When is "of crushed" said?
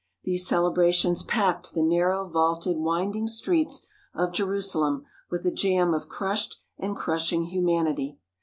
5.93-6.57